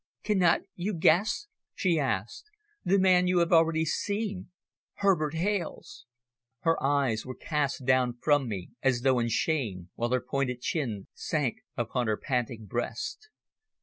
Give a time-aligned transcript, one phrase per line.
[0.23, 1.45] "Cannot you guess?"
[1.75, 2.49] she asked.
[2.83, 4.49] "The man you have already seen
[4.95, 6.07] Herbert Hales."
[6.61, 11.05] Her eyes were cast down from me as though in shame, while her pointed chin
[11.13, 13.29] sank upon her panting breast.